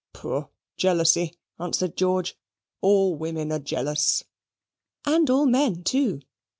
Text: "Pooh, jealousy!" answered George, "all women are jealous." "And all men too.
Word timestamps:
"Pooh, 0.13 0.47
jealousy!" 0.77 1.35
answered 1.59 1.95
George, 1.95 2.35
"all 2.81 3.15
women 3.15 3.51
are 3.51 3.59
jealous." 3.59 4.23
"And 5.05 5.29
all 5.29 5.45
men 5.45 5.83
too. 5.83 6.21